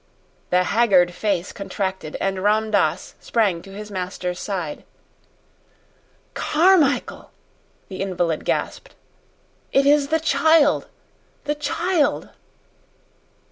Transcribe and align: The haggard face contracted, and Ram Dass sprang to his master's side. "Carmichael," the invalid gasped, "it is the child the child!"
The 0.49 0.63
haggard 0.63 1.13
face 1.13 1.51
contracted, 1.51 2.17
and 2.19 2.41
Ram 2.41 2.71
Dass 2.71 3.13
sprang 3.19 3.61
to 3.61 3.71
his 3.75 3.91
master's 3.91 4.39
side. 4.39 4.83
"Carmichael," 6.33 7.29
the 7.87 8.01
invalid 8.01 8.43
gasped, 8.43 8.95
"it 9.71 9.85
is 9.85 10.07
the 10.07 10.19
child 10.19 10.87
the 11.43 11.53
child!" 11.53 12.29